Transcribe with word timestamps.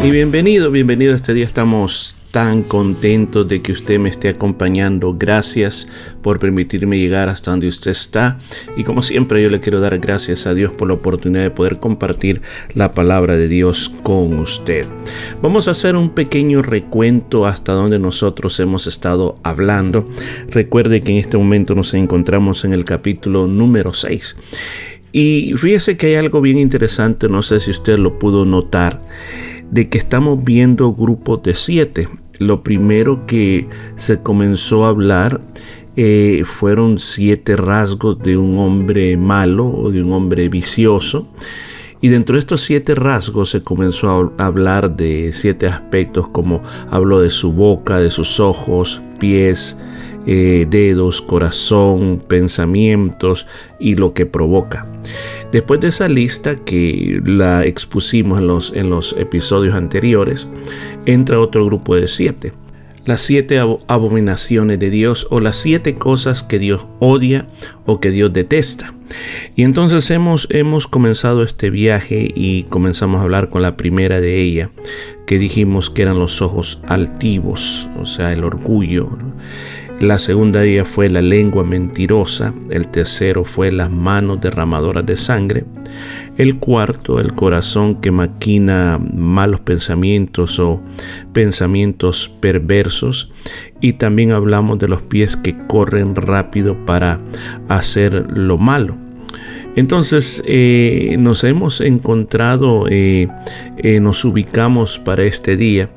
Y 0.00 0.12
bienvenido, 0.12 0.70
bienvenido 0.70 1.12
este 1.12 1.34
día. 1.34 1.44
Estamos 1.44 2.14
tan 2.30 2.62
contentos 2.62 3.48
de 3.48 3.62
que 3.62 3.72
usted 3.72 3.98
me 3.98 4.08
esté 4.08 4.28
acompañando. 4.28 5.16
Gracias 5.18 5.88
por 6.22 6.38
permitirme 6.38 7.00
llegar 7.00 7.28
hasta 7.28 7.50
donde 7.50 7.66
usted 7.66 7.90
está. 7.90 8.38
Y 8.76 8.84
como 8.84 9.02
siempre 9.02 9.42
yo 9.42 9.50
le 9.50 9.58
quiero 9.58 9.80
dar 9.80 9.98
gracias 9.98 10.46
a 10.46 10.54
Dios 10.54 10.72
por 10.72 10.86
la 10.86 10.94
oportunidad 10.94 11.42
de 11.42 11.50
poder 11.50 11.80
compartir 11.80 12.42
la 12.74 12.94
palabra 12.94 13.36
de 13.36 13.48
Dios 13.48 13.88
con 14.04 14.38
usted. 14.38 14.86
Vamos 15.42 15.66
a 15.66 15.72
hacer 15.72 15.96
un 15.96 16.10
pequeño 16.10 16.62
recuento 16.62 17.44
hasta 17.44 17.72
donde 17.72 17.98
nosotros 17.98 18.60
hemos 18.60 18.86
estado 18.86 19.40
hablando. 19.42 20.08
Recuerde 20.48 21.00
que 21.00 21.10
en 21.10 21.18
este 21.18 21.38
momento 21.38 21.74
nos 21.74 21.92
encontramos 21.94 22.64
en 22.64 22.72
el 22.72 22.84
capítulo 22.84 23.48
número 23.48 23.92
6. 23.92 24.36
Y 25.10 25.54
fíjese 25.56 25.96
que 25.96 26.06
hay 26.06 26.14
algo 26.14 26.40
bien 26.40 26.58
interesante, 26.58 27.28
no 27.28 27.42
sé 27.42 27.58
si 27.58 27.72
usted 27.72 27.98
lo 27.98 28.20
pudo 28.20 28.44
notar 28.44 29.00
de 29.70 29.88
que 29.88 29.98
estamos 29.98 30.42
viendo 30.42 30.92
grupos 30.92 31.42
de 31.42 31.54
siete. 31.54 32.08
Lo 32.38 32.62
primero 32.62 33.26
que 33.26 33.68
se 33.96 34.20
comenzó 34.20 34.86
a 34.86 34.90
hablar 34.90 35.40
eh, 35.96 36.44
fueron 36.44 36.98
siete 36.98 37.56
rasgos 37.56 38.18
de 38.20 38.36
un 38.36 38.58
hombre 38.58 39.16
malo 39.16 39.66
o 39.66 39.90
de 39.90 40.02
un 40.02 40.12
hombre 40.12 40.48
vicioso. 40.48 41.28
Y 42.00 42.08
dentro 42.08 42.36
de 42.36 42.40
estos 42.40 42.60
siete 42.60 42.94
rasgos 42.94 43.50
se 43.50 43.62
comenzó 43.62 44.32
a 44.38 44.46
hablar 44.46 44.96
de 44.96 45.30
siete 45.32 45.66
aspectos 45.66 46.28
como 46.28 46.62
habló 46.90 47.20
de 47.20 47.30
su 47.30 47.52
boca, 47.52 47.98
de 47.98 48.12
sus 48.12 48.38
ojos, 48.38 49.02
pies, 49.18 49.76
eh, 50.24 50.66
dedos, 50.70 51.22
corazón, 51.22 52.22
pensamientos 52.28 53.46
y 53.80 53.96
lo 53.96 54.14
que 54.14 54.26
provoca. 54.26 54.86
Después 55.52 55.80
de 55.80 55.88
esa 55.88 56.08
lista 56.08 56.56
que 56.56 57.20
la 57.24 57.64
expusimos 57.64 58.38
en 58.38 58.46
los, 58.46 58.72
en 58.74 58.90
los 58.90 59.14
episodios 59.18 59.74
anteriores, 59.74 60.48
entra 61.06 61.40
otro 61.40 61.64
grupo 61.64 61.96
de 61.96 62.06
siete. 62.06 62.52
Las 63.06 63.22
siete 63.22 63.58
abominaciones 63.58 64.78
de 64.78 64.90
Dios 64.90 65.26
o 65.30 65.40
las 65.40 65.56
siete 65.56 65.94
cosas 65.94 66.42
que 66.42 66.58
Dios 66.58 66.86
odia 66.98 67.48
o 67.86 68.00
que 68.00 68.10
Dios 68.10 68.34
detesta. 68.34 68.92
Y 69.56 69.62
entonces 69.62 70.10
hemos, 70.10 70.46
hemos 70.50 70.86
comenzado 70.86 71.42
este 71.42 71.70
viaje 71.70 72.30
y 72.34 72.64
comenzamos 72.64 73.20
a 73.20 73.24
hablar 73.24 73.48
con 73.48 73.62
la 73.62 73.78
primera 73.78 74.20
de 74.20 74.42
ella, 74.42 74.70
que 75.26 75.38
dijimos 75.38 75.88
que 75.88 76.02
eran 76.02 76.18
los 76.18 76.42
ojos 76.42 76.82
altivos, 76.86 77.88
o 77.98 78.04
sea, 78.04 78.34
el 78.34 78.44
orgullo. 78.44 79.08
La 80.00 80.16
segunda 80.18 80.60
día 80.60 80.84
fue 80.84 81.10
la 81.10 81.20
lengua 81.20 81.64
mentirosa, 81.64 82.54
el 82.70 82.86
tercero 82.86 83.44
fue 83.44 83.72
las 83.72 83.90
manos 83.90 84.40
derramadoras 84.40 85.04
de 85.04 85.16
sangre, 85.16 85.64
el 86.36 86.60
cuarto 86.60 87.18
el 87.18 87.34
corazón 87.34 88.00
que 88.00 88.12
maquina 88.12 89.00
malos 89.12 89.58
pensamientos 89.58 90.60
o 90.60 90.80
pensamientos 91.32 92.28
perversos 92.40 93.32
y 93.80 93.94
también 93.94 94.30
hablamos 94.30 94.78
de 94.78 94.86
los 94.86 95.02
pies 95.02 95.34
que 95.34 95.56
corren 95.66 96.14
rápido 96.14 96.76
para 96.86 97.20
hacer 97.68 98.30
lo 98.30 98.56
malo. 98.56 99.07
Entonces 99.78 100.42
eh, 100.44 101.14
nos 101.20 101.44
hemos 101.44 101.80
encontrado, 101.80 102.86
eh, 102.90 103.28
eh, 103.76 104.00
nos 104.00 104.24
ubicamos 104.24 104.98
para 104.98 105.22
este 105.22 105.56
día 105.56 105.88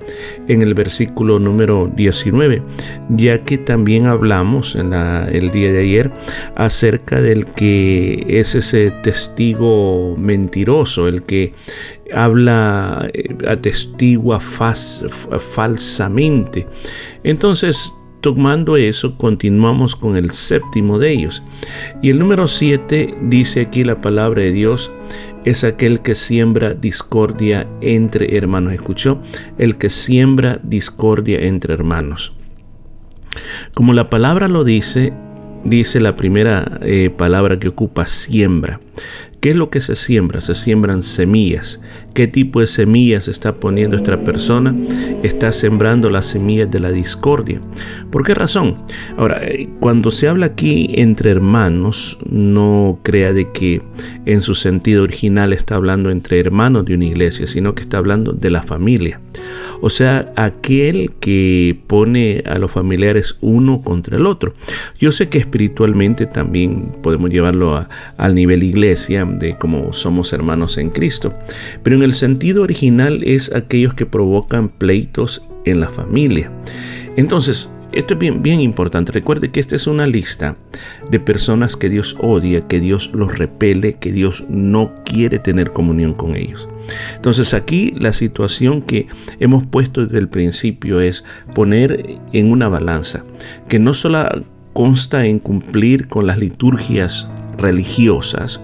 en 0.47 0.61
el 0.61 0.75
versículo 0.75 1.39
número 1.39 1.91
19, 1.95 2.61
ya 3.09 3.39
que 3.39 3.57
también 3.57 4.05
hablamos 4.05 4.75
en 4.75 4.93
el 4.93 5.49
día 5.49 5.71
de 5.71 5.79
ayer 5.79 6.11
acerca 6.55 7.23
del 7.23 7.45
que 7.45 8.23
es 8.27 8.53
ese 8.53 8.91
testigo 9.01 10.15
mentiroso, 10.15 11.07
el 11.07 11.23
que 11.23 11.53
habla, 12.13 13.09
atestigua 13.47 14.39
falsamente. 14.39 16.67
Entonces 17.23 17.95
Tomando 18.21 18.77
eso, 18.77 19.17
continuamos 19.17 19.95
con 19.95 20.15
el 20.15 20.29
séptimo 20.29 20.99
de 20.99 21.11
ellos. 21.11 21.43
Y 22.03 22.11
el 22.11 22.19
número 22.19 22.47
siete 22.47 23.15
dice 23.19 23.61
aquí 23.61 23.83
la 23.83 23.99
palabra 23.99 24.43
de 24.43 24.51
Dios, 24.51 24.91
es 25.43 25.63
aquel 25.63 26.01
que 26.01 26.13
siembra 26.13 26.75
discordia 26.75 27.67
entre 27.81 28.37
hermanos. 28.37 28.73
¿Escuchó? 28.73 29.19
El 29.57 29.77
que 29.77 29.89
siembra 29.89 30.59
discordia 30.61 31.39
entre 31.39 31.73
hermanos. 31.73 32.33
Como 33.73 33.93
la 33.93 34.09
palabra 34.09 34.47
lo 34.47 34.63
dice, 34.63 35.13
dice 35.63 35.99
la 35.99 36.13
primera 36.13 36.79
eh, 36.83 37.09
palabra 37.09 37.57
que 37.57 37.69
ocupa 37.69 38.05
siembra. 38.05 38.79
¿Qué 39.41 39.49
es 39.49 39.55
lo 39.55 39.71
que 39.71 39.81
se 39.81 39.95
siembra? 39.95 40.39
Se 40.39 40.53
siembran 40.53 41.01
semillas. 41.01 41.81
¿Qué 42.13 42.27
tipo 42.27 42.59
de 42.59 42.67
semillas 42.67 43.27
está 43.27 43.55
poniendo 43.55 43.97
esta 43.97 44.23
persona? 44.23 44.75
Está 45.23 45.51
sembrando 45.51 46.11
las 46.11 46.27
semillas 46.27 46.69
de 46.69 46.79
la 46.79 46.91
discordia. 46.91 47.59
¿Por 48.11 48.23
qué 48.23 48.35
razón? 48.35 48.77
Ahora, 49.17 49.41
eh, 49.43 49.67
cuando 49.79 50.11
se 50.11 50.27
habla 50.27 50.45
aquí 50.47 50.91
entre 50.93 51.31
hermanos, 51.31 52.19
no 52.29 52.99
crea 53.01 53.33
de 53.33 53.51
que 53.51 53.81
en 54.27 54.41
su 54.41 54.53
sentido 54.53 55.01
original 55.01 55.53
está 55.53 55.73
hablando 55.75 56.11
entre 56.11 56.39
hermanos 56.39 56.85
de 56.85 56.93
una 56.93 57.05
iglesia, 57.05 57.47
sino 57.47 57.73
que 57.73 57.81
está 57.81 57.97
hablando 57.97 58.33
de 58.33 58.51
la 58.51 58.61
familia. 58.61 59.21
O 59.81 59.89
sea, 59.89 60.31
aquel 60.35 61.11
que 61.19 61.79
pone 61.87 62.43
a 62.45 62.59
los 62.59 62.71
familiares 62.71 63.37
uno 63.41 63.81
contra 63.81 64.17
el 64.17 64.27
otro. 64.27 64.53
Yo 64.99 65.11
sé 65.11 65.29
que 65.29 65.39
espiritualmente 65.39 66.27
también 66.27 66.91
podemos 67.01 67.31
llevarlo 67.31 67.87
al 68.17 68.35
nivel 68.35 68.61
iglesia, 68.61 68.80
de 68.81 69.55
cómo 69.59 69.93
somos 69.93 70.33
hermanos 70.33 70.77
en 70.77 70.89
Cristo. 70.89 71.33
Pero 71.83 71.95
en 71.95 72.03
el 72.03 72.13
sentido 72.13 72.63
original 72.63 73.23
es 73.23 73.53
aquellos 73.53 73.93
que 73.93 74.07
provocan 74.07 74.69
pleitos 74.69 75.43
en 75.65 75.79
la 75.79 75.87
familia. 75.87 76.51
Entonces, 77.15 77.69
esto 77.91 78.13
es 78.13 78.19
bien, 78.19 78.41
bien 78.41 78.59
importante. 78.59 79.11
Recuerde 79.11 79.51
que 79.51 79.59
esta 79.59 79.75
es 79.75 79.85
una 79.85 80.07
lista 80.07 80.55
de 81.09 81.19
personas 81.19 81.75
que 81.75 81.89
Dios 81.89 82.17
odia, 82.19 82.67
que 82.67 82.79
Dios 82.79 83.11
los 83.13 83.37
repele, 83.37 83.93
que 83.93 84.11
Dios 84.11 84.45
no 84.49 84.95
quiere 85.03 85.39
tener 85.39 85.71
comunión 85.71 86.13
con 86.13 86.35
ellos. 86.35 86.67
Entonces 87.15 87.53
aquí 87.53 87.93
la 87.97 88.13
situación 88.13 88.81
que 88.81 89.07
hemos 89.39 89.67
puesto 89.67 90.03
desde 90.03 90.19
el 90.19 90.29
principio 90.29 91.01
es 91.01 91.23
poner 91.53 92.17
en 92.33 92.51
una 92.51 92.69
balanza 92.69 93.23
que 93.67 93.77
no 93.77 93.93
solo 93.93 94.29
consta 94.73 95.25
en 95.25 95.39
cumplir 95.39 96.07
con 96.07 96.27
las 96.27 96.37
liturgias 96.37 97.29
religiosas 97.57 98.61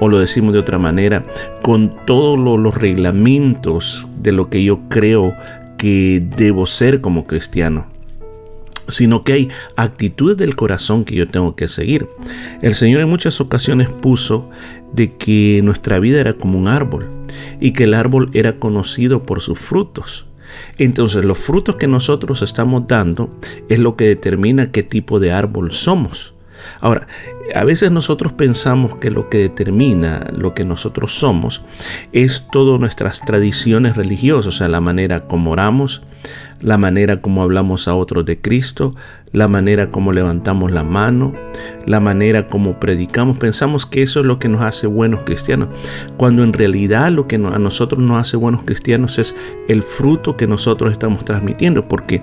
o 0.00 0.08
lo 0.08 0.18
decimos 0.18 0.54
de 0.54 0.60
otra 0.60 0.78
manera, 0.78 1.24
con 1.62 1.94
todos 2.06 2.38
los 2.38 2.74
reglamentos 2.74 4.06
de 4.22 4.32
lo 4.32 4.48
que 4.48 4.64
yo 4.64 4.80
creo 4.88 5.34
que 5.76 6.26
debo 6.36 6.66
ser 6.66 7.00
como 7.00 7.24
cristiano 7.24 7.86
sino 8.90 9.24
que 9.24 9.32
hay 9.32 9.48
actitudes 9.76 10.36
del 10.36 10.56
corazón 10.56 11.04
que 11.04 11.14
yo 11.14 11.28
tengo 11.28 11.56
que 11.56 11.68
seguir. 11.68 12.08
El 12.62 12.74
Señor 12.74 13.00
en 13.00 13.08
muchas 13.08 13.40
ocasiones 13.40 13.88
puso 13.88 14.50
de 14.92 15.14
que 15.14 15.60
nuestra 15.62 15.98
vida 15.98 16.20
era 16.20 16.34
como 16.34 16.58
un 16.58 16.68
árbol 16.68 17.08
y 17.60 17.72
que 17.72 17.84
el 17.84 17.94
árbol 17.94 18.30
era 18.32 18.58
conocido 18.58 19.20
por 19.20 19.40
sus 19.40 19.58
frutos. 19.58 20.26
Entonces 20.78 21.24
los 21.24 21.38
frutos 21.38 21.76
que 21.76 21.86
nosotros 21.86 22.42
estamos 22.42 22.86
dando 22.86 23.30
es 23.68 23.78
lo 23.78 23.96
que 23.96 24.04
determina 24.04 24.70
qué 24.70 24.82
tipo 24.82 25.20
de 25.20 25.32
árbol 25.32 25.72
somos. 25.72 26.34
Ahora, 26.80 27.06
a 27.54 27.64
veces 27.64 27.90
nosotros 27.90 28.32
pensamos 28.32 28.94
que 28.96 29.10
lo 29.10 29.28
que 29.28 29.38
determina 29.38 30.30
lo 30.32 30.54
que 30.54 30.64
nosotros 30.64 31.14
somos 31.14 31.62
es 32.12 32.46
todas 32.52 32.78
nuestras 32.78 33.20
tradiciones 33.20 33.96
religiosas, 33.96 34.46
o 34.46 34.52
sea, 34.52 34.68
la 34.68 34.80
manera 34.80 35.20
como 35.20 35.52
oramos, 35.52 36.02
la 36.60 36.78
manera 36.78 37.20
como 37.20 37.42
hablamos 37.42 37.88
a 37.88 37.94
otros 37.94 38.24
de 38.26 38.40
Cristo, 38.40 38.94
la 39.32 39.48
manera 39.48 39.90
como 39.90 40.12
levantamos 40.12 40.72
la 40.72 40.82
mano, 40.82 41.32
la 41.86 42.00
manera 42.00 42.48
como 42.48 42.80
predicamos, 42.80 43.38
pensamos 43.38 43.86
que 43.86 44.02
eso 44.02 44.20
es 44.20 44.26
lo 44.26 44.38
que 44.38 44.48
nos 44.48 44.62
hace 44.62 44.86
buenos 44.86 45.20
cristianos, 45.22 45.68
cuando 46.16 46.42
en 46.42 46.52
realidad 46.52 47.10
lo 47.10 47.28
que 47.28 47.36
a 47.36 47.38
nosotros 47.38 48.00
nos 48.00 48.20
hace 48.20 48.36
buenos 48.36 48.62
cristianos 48.64 49.18
es 49.18 49.36
el 49.68 49.82
fruto 49.82 50.36
que 50.36 50.46
nosotros 50.46 50.92
estamos 50.92 51.24
transmitiendo, 51.24 51.86
porque 51.86 52.22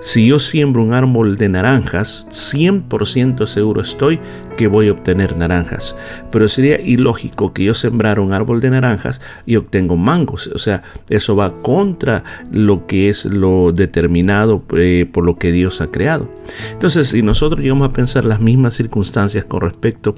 si 0.00 0.26
yo 0.26 0.38
siembro 0.38 0.82
un 0.82 0.94
árbol 0.94 1.36
de 1.36 1.48
naranjas, 1.48 2.26
100% 2.30 3.46
seguro 3.46 3.80
estoy 3.80 4.20
que 4.56 4.66
voy 4.66 4.88
a 4.88 4.92
obtener 4.92 5.36
naranjas. 5.36 5.96
Pero 6.30 6.48
sería 6.48 6.80
ilógico 6.80 7.52
que 7.52 7.64
yo 7.64 7.74
sembrara 7.74 8.20
un 8.20 8.32
árbol 8.32 8.60
de 8.60 8.70
naranjas 8.70 9.20
y 9.46 9.56
obtengo 9.56 9.96
mangos. 9.96 10.48
O 10.48 10.58
sea, 10.58 10.82
eso 11.08 11.36
va 11.36 11.62
contra 11.62 12.24
lo 12.50 12.86
que 12.86 13.08
es 13.08 13.24
lo 13.24 13.72
determinado 13.78 14.62
eh, 14.76 15.08
por 15.10 15.24
lo 15.24 15.38
que 15.38 15.52
Dios 15.52 15.80
ha 15.80 15.90
creado. 15.90 16.28
Entonces, 16.72 17.08
si 17.08 17.22
nosotros 17.22 17.62
llegamos 17.62 17.88
a 17.88 17.92
pensar 17.92 18.24
las 18.24 18.40
mismas 18.40 18.74
circunstancias 18.74 19.44
con 19.44 19.62
respecto 19.62 20.14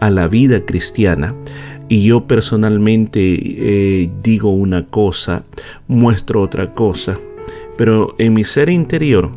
a 0.00 0.10
la 0.10 0.26
vida 0.26 0.64
cristiana, 0.64 1.34
y 1.88 2.04
yo 2.04 2.26
personalmente 2.26 3.20
eh, 3.20 4.10
digo 4.22 4.50
una 4.50 4.86
cosa, 4.86 5.44
muestro 5.88 6.42
otra 6.42 6.74
cosa, 6.74 7.18
pero 7.76 8.14
en 8.18 8.34
mi 8.34 8.44
ser 8.44 8.68
interior, 8.68 9.30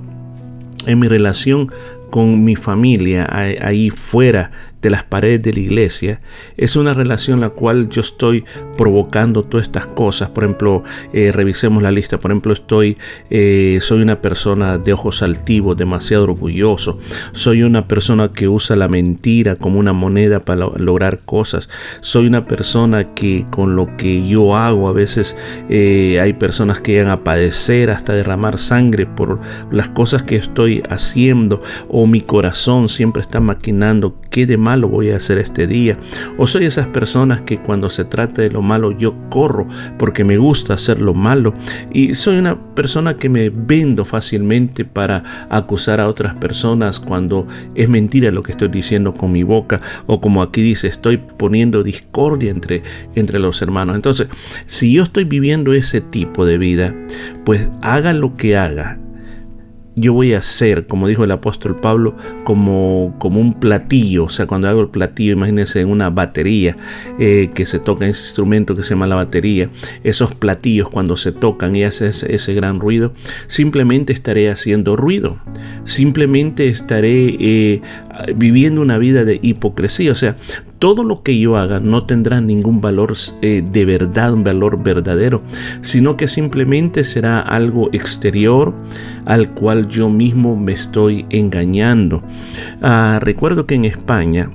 en 0.86 1.00
mi 1.00 1.08
relación 1.08 1.72
con 2.10 2.46
mi 2.46 2.56
familia, 2.56 3.28
ahí 3.30 3.90
fuera 3.90 4.52
de 4.86 4.92
las 4.92 5.04
paredes 5.04 5.42
de 5.42 5.52
la 5.52 5.62
iglesia, 5.62 6.22
es 6.58 6.76
una 6.76 6.94
relación 6.94 7.40
la 7.40 7.50
cual 7.50 7.90
yo 7.90 8.02
estoy 8.02 8.46
provocando 8.78 9.42
todas 9.42 9.66
estas 9.66 9.88
cosas. 9.88 10.30
Por 10.30 10.44
ejemplo, 10.44 10.84
eh, 11.12 11.32
revisemos 11.34 11.82
la 11.82 11.90
lista. 11.90 12.20
Por 12.20 12.30
ejemplo, 12.30 12.54
estoy, 12.54 12.96
eh, 13.32 13.80
soy 13.82 14.04
una 14.04 14.22
persona 14.22 14.78
de 14.78 14.94
ojos 14.94 15.24
altivos, 15.24 15.76
demasiado 15.76 16.26
orgulloso. 16.26 17.00
Soy 17.32 17.64
una 17.64 17.88
persona 17.88 18.32
que 18.32 18.48
usa 18.48 18.76
la 18.76 18.88
mentira 18.88 19.56
como 19.56 19.80
una 19.80 19.92
moneda 19.92 20.40
para 20.40 20.68
lograr 20.78 21.22
cosas. 21.26 21.68
Soy 22.02 22.28
una 22.28 22.46
persona 22.46 23.16
que 23.16 23.48
con 23.50 23.76
lo 23.76 23.98
que 23.98 24.28
yo 24.28 24.56
hago 24.56 24.88
a 24.88 24.94
veces 24.94 25.36
eh, 25.68 26.20
hay 26.22 26.34
personas 26.34 26.80
que 26.80 26.92
llegan 26.92 27.10
a 27.10 27.24
padecer 27.24 27.90
hasta 27.90 28.14
derramar 28.14 28.60
sangre 28.60 29.08
por 29.08 29.40
las 29.72 29.90
cosas 29.90 30.22
que 30.22 30.36
estoy 30.36 30.84
haciendo 30.92 31.64
o 31.90 32.06
mi 32.06 32.22
corazón 32.22 32.88
siempre 32.88 33.24
está 33.24 33.40
maquinando 33.40 34.16
qué 34.30 34.46
de 34.46 34.58
malo 34.76 34.90
voy 34.90 35.12
a 35.12 35.16
hacer 35.16 35.38
este 35.38 35.68
día. 35.68 35.98
O 36.38 36.48
soy 36.48 36.66
esas 36.66 36.88
personas 36.88 37.42
que 37.42 37.60
cuando 37.60 37.90
se 37.90 38.04
trata 38.04 38.42
de 38.42 38.50
lo 38.50 38.62
malo 38.62 38.92
yo 38.92 39.16
corro 39.30 39.68
porque 39.98 40.26
me 40.26 40.38
gusta 40.38 40.74
hacer 40.74 41.00
lo 41.00 41.14
malo. 41.14 41.54
Y 41.94 42.14
soy 42.16 42.38
una 42.38 42.60
persona 42.76 43.16
que 43.16 43.30
me 43.30 43.50
vendo 43.50 44.04
fácilmente 44.04 44.84
para 44.84 45.24
acusar 45.50 46.02
a 46.02 46.10
otras 46.10 46.36
personas 46.36 47.00
cuando 47.00 47.48
es 47.74 47.88
mentira 47.88 48.32
lo 48.32 48.44
que 48.44 48.52
estoy 48.52 48.68
diciendo 48.68 49.14
con 49.14 49.32
mi 49.32 49.44
boca. 49.44 49.80
O 50.08 50.20
como 50.20 50.42
aquí 50.42 50.62
dice, 50.62 50.90
estoy 50.90 51.18
poniendo 51.18 51.82
discordia 51.82 52.52
entre, 52.52 52.84
entre 53.16 53.40
los 53.40 53.62
hermanos. 53.62 53.96
Entonces, 53.96 54.28
si 54.66 54.92
yo 54.92 55.04
estoy 55.04 55.24
viviendo 55.24 55.72
ese 55.74 56.02
tipo 56.02 56.46
de 56.46 56.58
vida, 56.58 56.94
pues 57.46 57.70
haga 57.82 58.12
lo 58.12 58.36
que 58.36 58.58
haga, 58.58 59.00
yo 59.96 60.14
voy 60.14 60.34
a 60.34 60.40
hacer, 60.40 60.88
como 60.88 61.08
dijo 61.08 61.24
el 61.24 61.32
apóstol 61.32 61.78
Pablo, 61.78 62.16
como, 62.44 63.16
como 63.18 63.40
un 63.40 63.54
platillo. 63.54 64.26
O 64.26 64.30
sea, 64.30 64.46
cuando 64.46 64.68
hago 64.68 64.82
el 64.82 64.90
platillo, 64.90 65.34
imagínense 65.34 65.80
en 65.80 65.90
una 65.90 66.10
batería 66.10 66.78
eh, 67.18 67.50
que 67.54 67.66
se 67.66 67.80
toca 67.80 68.06
ese 68.06 68.24
instrumento 68.24 68.76
que 68.76 68.84
se 68.84 68.90
llama 68.90 69.08
la 69.08 69.16
batería. 69.16 69.70
Esos 70.04 70.36
platillos 70.36 70.90
cuando 70.90 71.16
se 71.16 71.32
tocan 71.32 71.76
y 71.76 71.84
hace 71.84 72.08
ese, 72.10 72.54
gran 72.54 72.80
ruido, 72.80 73.14
simplemente 73.48 74.12
estaré 74.12 74.50
haciendo 74.50 74.96
ruido. 74.96 75.38
Simplemente 75.86 76.68
estaré 76.68 77.36
eh, 77.40 77.82
viviendo 78.36 78.82
una 78.82 78.98
vida 78.98 79.26
de 79.26 79.40
hipocresía. 79.42 80.12
O 80.12 80.16
sea, 80.16 80.36
todo 80.80 81.04
lo 81.04 81.24
que 81.24 81.38
yo 81.40 81.58
haga 81.58 81.80
no 81.80 82.06
tendrá 82.06 82.42
ningún 82.42 82.82
valor 82.82 83.14
eh, 83.42 83.64
de 83.72 83.86
verdad, 83.86 84.34
un 84.34 84.44
valor 84.44 84.82
verdadero, 84.84 85.42
sino 85.82 86.18
que 86.18 86.28
simplemente 86.28 87.04
será 87.04 87.40
algo 87.40 87.90
exterior 87.94 88.74
al 89.26 89.52
cual 89.52 89.88
yo 89.88 90.10
mismo 90.10 90.56
me 90.56 90.74
estoy 90.74 91.26
engañando. 91.30 92.24
Ah, 92.82 93.20
recuerdo 93.22 93.66
que 93.66 93.76
en 93.76 93.86
España, 93.86 94.52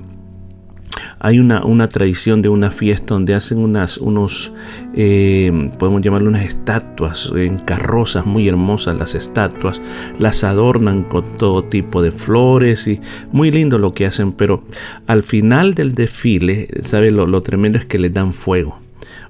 hay 1.21 1.39
una, 1.39 1.65
una, 1.65 1.89
tradición 1.89 2.41
de 2.41 2.49
una 2.49 2.71
fiesta 2.71 3.15
donde 3.15 3.35
hacen 3.35 3.59
unas, 3.59 3.99
unos, 3.99 4.53
eh, 4.95 5.71
podemos 5.79 6.01
llamarlo 6.01 6.31
unas 6.31 6.47
estatuas 6.47 7.31
en 7.37 7.59
carrozas 7.59 8.25
muy 8.25 8.49
hermosas, 8.49 8.97
las 8.97 9.15
estatuas, 9.15 9.83
las 10.19 10.43
adornan 10.45 11.05
con 11.05 11.37
todo 11.37 11.65
tipo 11.65 12.03
de 12.03 12.11
flores 12.11 12.89
y 12.89 13.01
muy 13.33 13.51
lindo 13.51 13.79
lo 13.79 13.93
que 13.93 14.07
hacen, 14.07 14.33
pero 14.33 14.65
al 15.07 15.23
final 15.23 15.75
del 15.75 15.95
desfile. 15.95 16.69
Lo, 17.11 17.27
lo 17.27 17.41
tremendo 17.41 17.79
es 17.79 17.85
que 17.85 17.99
le 17.99 18.11
dan 18.11 18.33
fuego. 18.33 18.79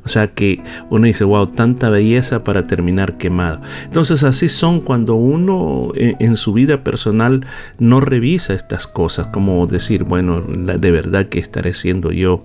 O 0.04 0.08
sea 0.08 0.28
que 0.28 0.62
uno 0.88 1.06
dice, 1.06 1.24
wow, 1.24 1.46
tanta 1.46 1.90
belleza 1.90 2.42
para 2.42 2.66
terminar 2.66 3.18
quemado. 3.18 3.60
Entonces 3.84 4.24
así 4.24 4.48
son 4.48 4.80
cuando 4.80 5.14
uno 5.14 5.92
en, 5.94 6.36
su 6.36 6.52
vida 6.52 6.82
personal 6.82 7.46
no 7.78 8.00
revisa 8.00 8.54
estas 8.54 8.86
cosas, 8.86 9.26
como 9.26 9.66
decir, 9.66 10.04
bueno, 10.04 10.40
de 10.40 10.90
verdad 10.90 11.26
que 11.26 11.38
estaré 11.38 11.74
siendo 11.74 12.12
yo 12.12 12.44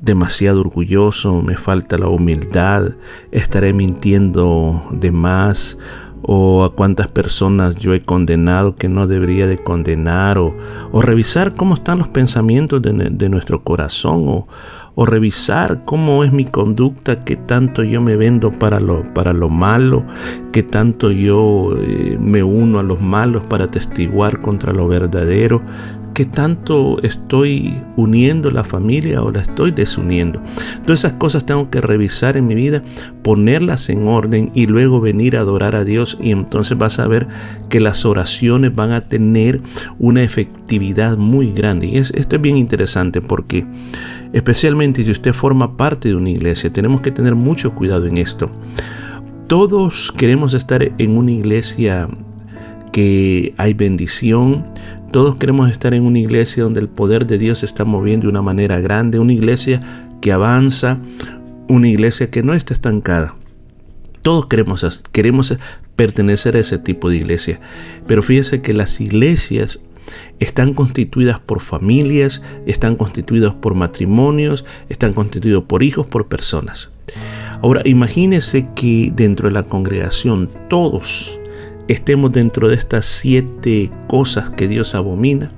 demasiado 0.00 0.60
orgulloso, 0.60 1.42
me 1.42 1.56
falta 1.56 1.98
la 1.98 2.08
humildad, 2.08 2.92
estaré 3.30 3.72
mintiendo 3.72 4.86
de 4.90 5.10
más 5.10 5.78
o 6.28 6.64
a 6.64 6.74
cuántas 6.74 7.06
personas 7.08 7.76
yo 7.76 7.94
he 7.94 8.02
condenado 8.02 8.74
que 8.74 8.88
no 8.88 9.06
debería 9.06 9.46
de 9.46 9.62
condenar 9.62 10.38
o, 10.38 10.56
revisar 11.00 11.54
cómo 11.54 11.74
están 11.74 11.98
los 11.98 12.08
pensamientos 12.08 12.82
de, 12.82 13.10
de 13.12 13.28
nuestro 13.28 13.62
corazón 13.62 14.24
o, 14.28 14.48
o 14.96 15.04
revisar 15.04 15.84
cómo 15.84 16.24
es 16.24 16.32
mi 16.32 16.46
conducta, 16.46 17.22
que 17.22 17.36
tanto 17.36 17.84
yo 17.84 18.00
me 18.00 18.16
vendo 18.16 18.50
para 18.50 18.80
lo, 18.80 19.02
para 19.12 19.34
lo 19.34 19.50
malo, 19.50 20.04
que 20.52 20.62
tanto 20.62 21.10
yo 21.10 21.76
eh, 21.76 22.16
me 22.18 22.42
uno 22.42 22.78
a 22.78 22.82
los 22.82 23.00
malos 23.00 23.42
para 23.44 23.68
testiguar 23.68 24.40
contra 24.40 24.72
lo 24.72 24.88
verdadero, 24.88 25.60
que 26.16 26.24
tanto 26.24 26.98
estoy 27.02 27.76
uniendo 27.94 28.50
la 28.50 28.64
familia 28.64 29.22
o 29.22 29.30
la 29.30 29.42
estoy 29.42 29.70
desuniendo. 29.70 30.40
Todas 30.86 31.00
esas 31.00 31.12
cosas 31.12 31.44
tengo 31.44 31.68
que 31.68 31.82
revisar 31.82 32.38
en 32.38 32.46
mi 32.46 32.54
vida, 32.54 32.82
ponerlas 33.22 33.90
en 33.90 34.08
orden 34.08 34.50
y 34.54 34.66
luego 34.66 35.02
venir 35.02 35.36
a 35.36 35.40
adorar 35.40 35.76
a 35.76 35.84
Dios 35.84 36.16
y 36.18 36.30
entonces 36.30 36.78
vas 36.78 37.00
a 37.00 37.06
ver 37.06 37.26
que 37.68 37.80
las 37.80 38.06
oraciones 38.06 38.74
van 38.74 38.92
a 38.92 39.02
tener 39.02 39.60
una 39.98 40.22
efectividad 40.22 41.18
muy 41.18 41.52
grande. 41.52 41.88
Y 41.88 41.98
esto 41.98 42.36
es 42.36 42.40
bien 42.40 42.56
interesante 42.56 43.20
porque 43.20 43.66
especialmente 44.32 45.04
si 45.04 45.10
usted 45.10 45.34
forma 45.34 45.76
parte 45.76 46.08
de 46.08 46.14
una 46.14 46.30
iglesia, 46.30 46.70
tenemos 46.70 47.02
que 47.02 47.10
tener 47.10 47.34
mucho 47.34 47.74
cuidado 47.74 48.06
en 48.06 48.16
esto. 48.16 48.50
Todos 49.48 50.12
queremos 50.16 50.54
estar 50.54 50.82
en 50.96 51.10
una 51.18 51.32
iglesia 51.32 52.08
que 52.96 53.52
hay 53.58 53.74
bendición, 53.74 54.64
todos 55.12 55.34
queremos 55.34 55.70
estar 55.70 55.92
en 55.92 56.04
una 56.04 56.18
iglesia 56.18 56.62
donde 56.62 56.80
el 56.80 56.88
poder 56.88 57.26
de 57.26 57.36
Dios 57.36 57.58
se 57.58 57.66
está 57.66 57.84
moviendo 57.84 58.24
de 58.24 58.30
una 58.30 58.40
manera 58.40 58.80
grande, 58.80 59.18
una 59.18 59.34
iglesia 59.34 59.82
que 60.22 60.32
avanza, 60.32 60.98
una 61.68 61.90
iglesia 61.90 62.30
que 62.30 62.42
no 62.42 62.54
está 62.54 62.72
estancada. 62.72 63.34
Todos 64.22 64.46
queremos, 64.46 65.04
queremos 65.12 65.58
pertenecer 65.94 66.56
a 66.56 66.60
ese 66.60 66.78
tipo 66.78 67.10
de 67.10 67.18
iglesia. 67.18 67.60
Pero 68.06 68.22
fíjese 68.22 68.62
que 68.62 68.72
las 68.72 68.98
iglesias 68.98 69.80
están 70.40 70.72
constituidas 70.72 71.38
por 71.38 71.60
familias, 71.60 72.42
están 72.64 72.96
constituidas 72.96 73.52
por 73.52 73.74
matrimonios, 73.74 74.64
están 74.88 75.12
constituidos 75.12 75.64
por 75.64 75.82
hijos, 75.82 76.06
por 76.06 76.28
personas. 76.28 76.94
Ahora 77.60 77.82
imagínese 77.84 78.68
que 78.74 79.12
dentro 79.14 79.48
de 79.48 79.52
la 79.52 79.64
congregación 79.64 80.48
todos 80.70 81.38
estemos 81.88 82.32
dentro 82.32 82.68
de 82.68 82.74
estas 82.74 83.06
siete 83.06 83.90
cosas 84.06 84.50
que 84.50 84.68
Dios 84.68 84.94
abomina. 84.94 85.50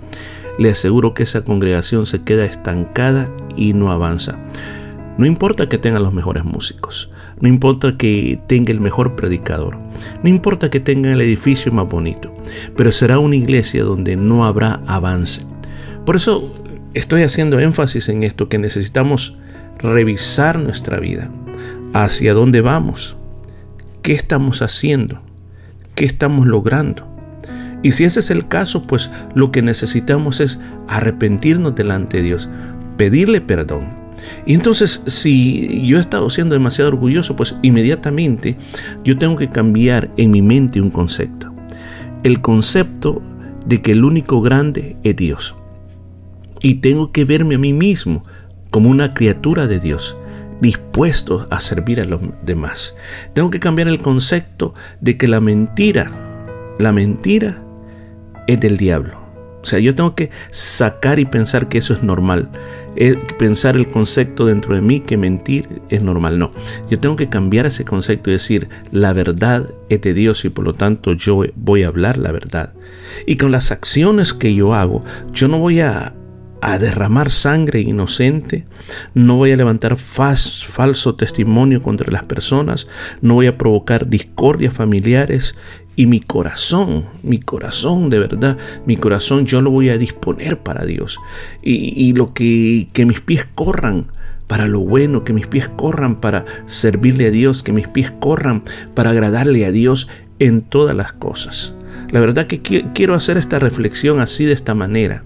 Le 0.58 0.70
aseguro 0.70 1.14
que 1.14 1.22
esa 1.22 1.44
congregación 1.44 2.06
se 2.06 2.22
queda 2.22 2.44
estancada 2.44 3.30
y 3.56 3.72
no 3.72 3.92
avanza. 3.92 4.38
No 5.18 5.26
importa 5.26 5.68
que 5.68 5.78
tengan 5.78 6.04
los 6.04 6.12
mejores 6.12 6.44
músicos, 6.44 7.10
no 7.40 7.48
importa 7.48 7.96
que 7.96 8.40
tenga 8.46 8.72
el 8.72 8.80
mejor 8.80 9.16
predicador, 9.16 9.76
no 10.22 10.30
importa 10.30 10.70
que 10.70 10.78
tenga 10.78 11.12
el 11.12 11.20
edificio 11.20 11.72
más 11.72 11.88
bonito, 11.88 12.32
pero 12.76 12.92
será 12.92 13.18
una 13.18 13.34
iglesia 13.34 13.82
donde 13.82 14.14
no 14.14 14.46
habrá 14.46 14.80
avance. 14.86 15.44
Por 16.06 16.14
eso 16.14 16.54
estoy 16.94 17.22
haciendo 17.22 17.58
énfasis 17.58 18.08
en 18.08 18.22
esto, 18.22 18.48
que 18.48 18.58
necesitamos 18.58 19.38
revisar 19.78 20.60
nuestra 20.60 21.00
vida, 21.00 21.32
hacia 21.94 22.32
dónde 22.32 22.60
vamos, 22.60 23.16
qué 24.02 24.12
estamos 24.12 24.62
haciendo, 24.62 25.20
qué 25.98 26.06
estamos 26.06 26.46
logrando. 26.46 27.06
Y 27.82 27.92
si 27.92 28.04
ese 28.04 28.20
es 28.20 28.30
el 28.30 28.48
caso, 28.48 28.84
pues 28.84 29.10
lo 29.34 29.50
que 29.50 29.62
necesitamos 29.62 30.40
es 30.40 30.60
arrepentirnos 30.86 31.74
delante 31.74 32.18
de 32.18 32.22
Dios, 32.22 32.48
pedirle 32.96 33.40
perdón 33.40 33.98
y 34.46 34.54
entonces, 34.54 35.02
si 35.06 35.86
yo 35.86 35.98
he 35.98 36.00
estado 36.00 36.28
siendo 36.30 36.54
demasiado 36.54 36.90
orgulloso, 36.90 37.36
pues 37.36 37.56
inmediatamente 37.62 38.56
yo 39.04 39.16
tengo 39.18 39.36
que 39.36 39.48
cambiar 39.48 40.10
en 40.16 40.30
mi 40.30 40.42
mente 40.42 40.80
un 40.80 40.90
concepto. 40.90 41.52
El 42.22 42.40
concepto 42.40 43.22
de 43.66 43.82
que 43.82 43.92
el 43.92 44.04
único 44.04 44.40
grande 44.40 44.96
es 45.02 45.16
Dios. 45.16 45.56
Y 46.60 46.76
tengo 46.76 47.12
que 47.12 47.24
verme 47.24 47.54
a 47.54 47.58
mí 47.58 47.72
mismo 47.72 48.24
como 48.70 48.90
una 48.90 49.14
criatura 49.14 49.66
de 49.66 49.78
Dios, 49.78 50.16
dispuesto 50.60 51.46
a 51.50 51.60
servir 51.60 52.00
a 52.00 52.04
los 52.04 52.20
demás. 52.42 52.96
Tengo 53.34 53.50
que 53.50 53.60
cambiar 53.60 53.88
el 53.88 54.00
concepto 54.00 54.74
de 55.00 55.16
que 55.16 55.28
la 55.28 55.40
mentira, 55.40 56.10
la 56.78 56.92
mentira 56.92 57.62
es 58.46 58.60
del 58.60 58.76
diablo. 58.76 59.28
O 59.62 59.66
sea, 59.66 59.80
yo 59.80 59.94
tengo 59.94 60.14
que 60.14 60.30
sacar 60.50 61.18
y 61.18 61.24
pensar 61.24 61.68
que 61.68 61.78
eso 61.78 61.92
es 61.92 62.02
normal. 62.02 62.48
pensar 63.38 63.76
el 63.76 63.88
concepto 63.88 64.46
dentro 64.46 64.74
de 64.74 64.80
mí 64.80 65.00
que 65.00 65.16
mentir 65.16 65.82
es 65.88 66.00
normal. 66.00 66.38
No, 66.38 66.52
yo 66.88 66.98
tengo 66.98 67.16
que 67.16 67.28
cambiar 67.28 67.66
ese 67.66 67.84
concepto 67.84 68.30
y 68.30 68.34
decir, 68.34 68.68
la 68.92 69.12
verdad 69.12 69.68
es 69.88 70.00
de 70.00 70.14
Dios 70.14 70.44
y 70.44 70.48
por 70.48 70.64
lo 70.64 70.74
tanto 70.74 71.12
yo 71.12 71.42
voy 71.56 71.82
a 71.82 71.88
hablar 71.88 72.18
la 72.18 72.32
verdad. 72.32 72.72
Y 73.26 73.36
con 73.36 73.50
las 73.50 73.70
acciones 73.72 74.32
que 74.32 74.54
yo 74.54 74.74
hago, 74.74 75.04
yo 75.32 75.48
no 75.48 75.58
voy 75.58 75.80
a, 75.80 76.14
a 76.60 76.78
derramar 76.78 77.30
sangre 77.30 77.80
inocente, 77.80 78.64
no 79.14 79.36
voy 79.36 79.52
a 79.52 79.56
levantar 79.56 79.96
falso 79.96 81.14
testimonio 81.14 81.82
contra 81.82 82.10
las 82.10 82.26
personas, 82.26 82.88
no 83.20 83.34
voy 83.34 83.46
a 83.46 83.56
provocar 83.56 84.08
discordias 84.08 84.74
familiares 84.74 85.54
y 85.96 86.06
mi 86.06 86.20
corazón, 86.20 87.06
mi 87.22 87.38
corazón 87.38 88.10
de 88.10 88.18
verdad, 88.18 88.56
mi 88.86 88.96
corazón 88.96 89.46
yo 89.46 89.60
lo 89.60 89.70
voy 89.70 89.90
a 89.90 89.98
disponer 89.98 90.58
para 90.58 90.84
Dios. 90.84 91.18
Y, 91.62 92.12
lo 92.12 92.34
que, 92.34 92.88
que 92.92 93.04
mis 93.04 93.20
pies 93.20 93.48
corran 93.54 94.06
para 94.46 94.68
lo 94.68 94.80
bueno, 94.80 95.24
que 95.24 95.32
mis 95.32 95.46
pies 95.46 95.68
corran 95.68 96.20
para 96.20 96.44
servirle 96.66 97.26
a 97.26 97.30
Dios, 97.30 97.62
que 97.62 97.72
mis 97.72 97.88
pies 97.88 98.12
corran 98.12 98.62
para 98.94 99.10
agradarle 99.10 99.66
a 99.66 99.72
Dios 99.72 100.08
en 100.38 100.62
todas 100.62 100.94
las 100.94 101.12
cosas. 101.12 101.74
La 102.10 102.20
verdad 102.20 102.46
que 102.46 102.60
quiero 102.60 103.14
hacer 103.14 103.36
esta 103.36 103.58
reflexión 103.58 104.20
así 104.20 104.44
de 104.44 104.52
esta 104.52 104.74
manera 104.74 105.24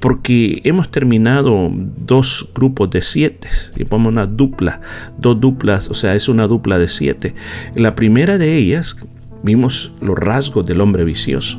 porque 0.00 0.60
hemos 0.64 0.90
terminado 0.90 1.70
dos 1.72 2.50
grupos 2.54 2.90
de 2.90 3.02
siete, 3.02 3.48
y 3.76 3.84
ponemos 3.84 4.12
una 4.12 4.26
dupla, 4.26 4.80
dos 5.18 5.40
duplas, 5.40 5.88
o 5.88 5.94
sea, 5.94 6.14
es 6.14 6.28
una 6.28 6.46
dupla 6.46 6.78
de 6.78 6.88
siete. 6.88 7.34
La 7.74 7.94
primera 7.94 8.38
de 8.38 8.56
ellas 8.56 8.96
vimos 9.42 9.92
los 10.00 10.18
rasgos 10.18 10.66
del 10.66 10.80
hombre 10.80 11.04
vicioso, 11.04 11.58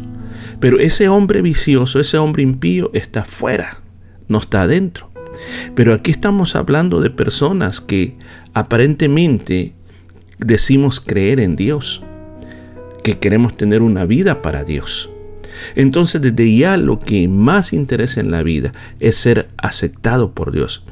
pero 0.59 0.79
ese 0.79 1.09
hombre 1.09 1.41
vicioso, 1.41 1.99
ese 1.99 2.17
hombre 2.17 2.43
impío 2.43 2.91
está 2.93 3.25
fuera, 3.25 3.81
no 4.27 4.37
está 4.39 4.63
adentro. 4.63 5.11
Pero 5.75 5.93
aquí 5.93 6.11
estamos 6.11 6.55
hablando 6.55 6.99
de 6.99 7.09
personas 7.09 7.79
que 7.81 8.15
aparentemente 8.53 9.73
decimos 10.39 10.99
creer 10.99 11.39
en 11.39 11.55
Dios, 11.55 12.03
que 13.03 13.19
queremos 13.19 13.55
tener 13.55 13.81
una 13.81 14.05
vida 14.05 14.41
para 14.41 14.63
Dios 14.63 15.09
entonces 15.75 16.21
desde 16.21 16.55
ya 16.55 16.77
lo 16.77 16.99
que 16.99 17.27
más 17.27 17.73
interesa 17.73 18.21
en 18.21 18.31
la 18.31 18.43
vida 18.43 18.73
es 18.99 19.15
ser 19.15 19.47
aceptado 19.57 20.31
por 20.31 20.51
Dios. 20.51 20.83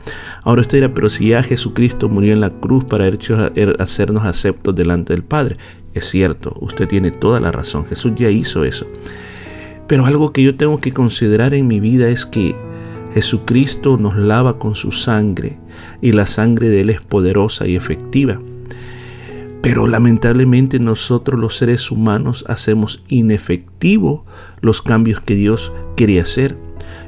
Ahora 0.43 0.61
usted 0.61 0.77
dirá, 0.79 0.93
pero 0.93 1.09
si 1.09 1.29
ya 1.29 1.43
Jesucristo 1.43 2.09
murió 2.09 2.33
en 2.33 2.41
la 2.41 2.49
cruz 2.49 2.83
para 2.85 3.05
hacernos 3.79 4.25
aceptos 4.25 4.75
delante 4.75 5.13
del 5.13 5.23
Padre. 5.23 5.57
Es 5.93 6.09
cierto, 6.09 6.55
usted 6.59 6.87
tiene 6.87 7.11
toda 7.11 7.39
la 7.39 7.51
razón, 7.51 7.85
Jesús 7.85 8.13
ya 8.15 8.29
hizo 8.29 8.65
eso. 8.65 8.85
Pero 9.87 10.05
algo 10.05 10.33
que 10.33 10.43
yo 10.43 10.55
tengo 10.55 10.79
que 10.79 10.91
considerar 10.91 11.53
en 11.53 11.67
mi 11.67 11.79
vida 11.79 12.09
es 12.09 12.25
que 12.25 12.55
Jesucristo 13.13 13.97
nos 13.97 14.17
lava 14.17 14.59
con 14.59 14.75
su 14.75 14.91
sangre 14.91 15.57
y 16.01 16.11
la 16.11 16.25
sangre 16.25 16.67
de 16.67 16.81
Él 16.81 16.89
es 16.89 17.01
poderosa 17.01 17.65
y 17.67 17.75
efectiva. 17.75 18.39
Pero 19.65 19.87
lamentablemente 19.87 20.77
nosotros 20.77 21.39
los 21.39 21.57
seres 21.57 21.89
humanos 21.89 22.45
hacemos 22.47 23.03
inefectivo 23.07 24.23
los 24.61 24.83
cambios 24.83 25.21
que 25.21 25.33
Dios 25.33 25.73
quiere 25.97 26.21
hacer. 26.21 26.55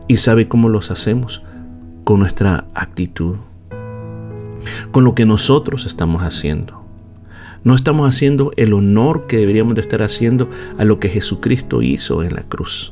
¿Y 0.08 0.18
sabe 0.18 0.48
cómo 0.48 0.68
los 0.68 0.90
hacemos? 0.90 1.44
Con 2.04 2.20
nuestra 2.22 2.66
actitud. 2.74 3.36
Con 4.90 5.04
lo 5.04 5.14
que 5.14 5.28
nosotros 5.28 5.86
estamos 5.86 6.24
haciendo. 6.24 6.84
No 7.64 7.76
estamos 7.76 8.10
haciendo 8.10 8.52
el 8.58 8.74
honor 8.74 9.28
que 9.28 9.38
deberíamos 9.38 9.76
de 9.76 9.82
estar 9.82 10.02
haciendo 10.02 10.50
a 10.80 10.84
lo 10.84 11.00
que 11.00 11.10
Jesucristo 11.10 11.84
hizo 11.84 12.24
en 12.24 12.34
la 12.34 12.42
cruz. 12.42 12.92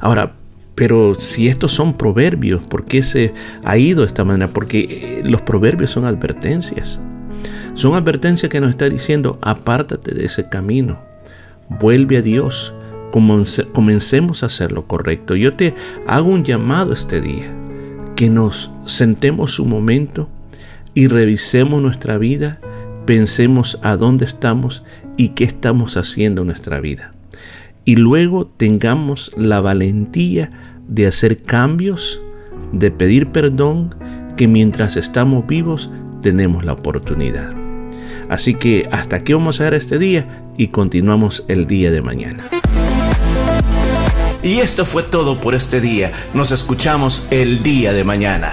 Ahora, 0.00 0.36
pero 0.76 1.16
si 1.16 1.48
estos 1.48 1.72
son 1.72 1.94
proverbios, 1.94 2.64
¿por 2.68 2.84
qué 2.84 3.02
se 3.02 3.34
ha 3.64 3.76
ido 3.76 4.02
de 4.02 4.06
esta 4.06 4.22
manera? 4.22 4.52
Porque 4.52 4.78
eh, 4.88 5.22
los 5.24 5.42
proverbios 5.42 5.90
son 5.90 6.04
advertencias. 6.04 7.00
Son 7.78 7.94
advertencias 7.94 8.50
que 8.50 8.60
nos 8.60 8.70
está 8.70 8.88
diciendo, 8.88 9.38
apártate 9.40 10.12
de 10.12 10.24
ese 10.24 10.48
camino, 10.48 10.98
vuelve 11.68 12.16
a 12.16 12.22
Dios, 12.22 12.74
comencemos 13.72 14.42
a 14.42 14.46
hacer 14.46 14.72
lo 14.72 14.88
correcto. 14.88 15.36
Yo 15.36 15.54
te 15.54 15.74
hago 16.04 16.28
un 16.28 16.42
llamado 16.42 16.92
este 16.92 17.20
día, 17.20 17.54
que 18.16 18.30
nos 18.30 18.72
sentemos 18.84 19.60
un 19.60 19.68
momento 19.68 20.28
y 20.92 21.06
revisemos 21.06 21.80
nuestra 21.80 22.18
vida, 22.18 22.58
pensemos 23.06 23.78
a 23.82 23.96
dónde 23.96 24.24
estamos 24.24 24.82
y 25.16 25.28
qué 25.28 25.44
estamos 25.44 25.96
haciendo 25.96 26.40
en 26.40 26.48
nuestra 26.48 26.80
vida. 26.80 27.14
Y 27.84 27.94
luego 27.94 28.48
tengamos 28.48 29.30
la 29.36 29.60
valentía 29.60 30.50
de 30.88 31.06
hacer 31.06 31.44
cambios, 31.44 32.20
de 32.72 32.90
pedir 32.90 33.28
perdón, 33.28 33.94
que 34.36 34.48
mientras 34.48 34.96
estamos 34.96 35.46
vivos 35.46 35.92
tenemos 36.22 36.64
la 36.64 36.72
oportunidad. 36.72 37.67
Así 38.28 38.54
que 38.54 38.88
hasta 38.90 39.16
aquí 39.16 39.32
vamos 39.32 39.60
a 39.60 39.64
ver 39.64 39.74
este 39.74 39.98
día 39.98 40.26
y 40.56 40.68
continuamos 40.68 41.44
el 41.48 41.66
día 41.66 41.90
de 41.90 42.02
mañana. 42.02 42.44
Y 44.42 44.60
esto 44.60 44.84
fue 44.84 45.02
todo 45.02 45.40
por 45.40 45.54
este 45.54 45.80
día. 45.80 46.12
Nos 46.34 46.52
escuchamos 46.52 47.26
el 47.30 47.62
día 47.62 47.92
de 47.92 48.04
mañana. 48.04 48.52